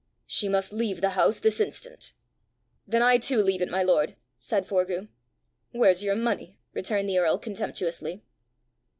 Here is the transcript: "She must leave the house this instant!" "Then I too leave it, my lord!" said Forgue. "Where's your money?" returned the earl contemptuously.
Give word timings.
"She 0.25 0.49
must 0.49 0.73
leave 0.73 0.99
the 0.99 1.11
house 1.11 1.37
this 1.37 1.59
instant!" 1.59 2.13
"Then 2.87 3.03
I 3.03 3.19
too 3.19 3.37
leave 3.43 3.61
it, 3.61 3.69
my 3.69 3.83
lord!" 3.83 4.15
said 4.39 4.65
Forgue. 4.65 5.09
"Where's 5.73 6.01
your 6.03 6.15
money?" 6.15 6.57
returned 6.73 7.07
the 7.07 7.19
earl 7.19 7.37
contemptuously. 7.37 8.23